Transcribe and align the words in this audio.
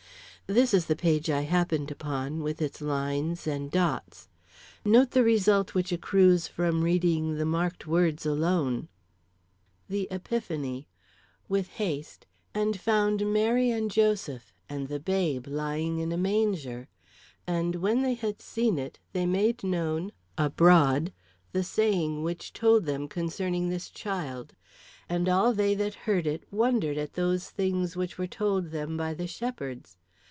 This 0.51 0.73
is 0.73 0.87
the 0.87 0.97
page 0.97 1.29
I 1.29 1.43
happened 1.43 1.91
upon, 1.91 2.43
with 2.43 2.61
its 2.61 2.81
lines 2.81 3.47
and 3.47 3.71
dots. 3.71 4.27
Note 4.83 5.11
the 5.11 5.23
result 5.23 5.73
which 5.73 5.93
accrues 5.93 6.49
from 6.49 6.83
reading 6.83 7.37
the 7.37 7.45
marked 7.45 7.87
words 7.87 8.25
alone. 8.25 8.89
[Illustration: 9.87 9.87
THE 9.87 10.07
EPIPHANY. 10.13 10.87
with 11.47 11.67
haste, 11.69 12.25
and 12.53 12.77
found 12.77 13.31
Mary 13.31 13.71
and 13.71 13.89
Joseph, 13.89 14.51
and 14.67 14.89
the 14.89 14.99
babe 14.99 15.47
lying 15.47 15.99
in 15.99 16.11
a 16.11 16.17
manger. 16.17 16.89
And 17.47 17.75
when 17.75 18.01
they 18.01 18.15
had 18.15 18.41
seen 18.41 18.77
it, 18.77 18.99
they 19.13 19.25
made 19.25 19.63
known 19.63 20.11
abroad 20.37 21.13
the 21.53 21.63
saying 21.63 22.23
which 22.23 22.51
told 22.51 22.83
them 22.85 23.07
concerning 23.07 23.69
this 23.69 23.89
child. 23.89 24.53
And 25.07 25.29
all 25.29 25.53
they 25.53 25.75
that 25.75 25.95
heard 26.03 26.27
it 26.27 26.43
wondered 26.51 26.97
at 26.97 27.13
those 27.13 27.49
things 27.49 27.95
which 27.95 28.17
were 28.17 28.27
told 28.27 28.71
them 28.71 28.97
by 28.97 29.13
the 29.13 29.27
shepherds. 29.27 29.95